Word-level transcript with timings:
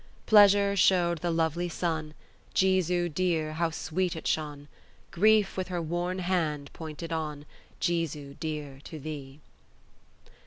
Pleasure 0.25 0.75
showed 0.75 1.19
the 1.19 1.29
lovely 1.29 1.69
sun; 1.69 2.15
Jesu 2.55 3.07
dear, 3.07 3.53
how 3.53 3.69
sweet 3.69 4.15
it 4.15 4.25
shone! 4.25 4.67
Grief 5.11 5.55
with 5.55 5.67
her 5.67 5.79
worn 5.79 6.17
hand 6.17 6.73
pointed 6.73 7.13
on, 7.13 7.45
Jesu 7.79 8.33
dear, 8.33 8.79
to 8.85 8.97
thee! 8.97 9.41